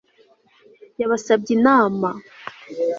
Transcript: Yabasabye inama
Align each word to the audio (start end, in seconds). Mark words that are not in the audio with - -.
Yabasabye 0.99 1.51
inama 1.57 2.09